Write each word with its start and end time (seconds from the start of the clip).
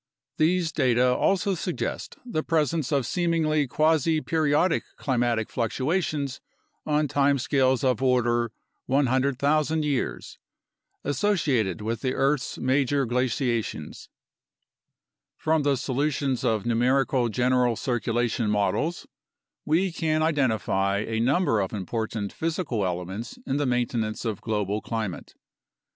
These 0.37 0.71
data 0.71 1.13
also 1.13 1.53
suggest 1.53 2.17
the 2.25 2.41
presence 2.41 2.91
of 2.91 3.05
seemingly 3.05 3.67
quasi 3.67 4.19
periodic 4.19 4.83
climatic 4.97 5.47
fluctuations 5.51 6.41
on 6.87 7.07
time 7.07 7.37
scales 7.37 7.83
of 7.83 8.01
order 8.01 8.51
100,000 8.87 9.85
years, 9.85 10.39
associated 11.03 11.81
with 11.81 12.01
the 12.01 12.15
earth's 12.15 12.57
major 12.57 13.05
glaciations. 13.05 14.09
64 15.37 15.53
UNDERSTANDING 15.53 15.95
CLIMATIC 15.95 16.07
CHANGE 16.07 16.09
From 16.15 16.29
the 16.31 16.39
solutions 16.39 16.43
of 16.43 16.65
numerical 16.65 17.29
general 17.29 17.75
circulation 17.75 18.49
models, 18.49 19.05
we 19.65 19.91
can 19.91 20.23
identify 20.23 20.97
a 21.01 21.19
number 21.19 21.59
of 21.59 21.73
important 21.73 22.33
physical 22.33 22.83
elements 22.87 23.37
in 23.45 23.57
the 23.57 23.67
mainte 23.67 23.93
nance 23.93 24.25
of 24.25 24.41
global 24.41 24.81
climate. 24.81 25.35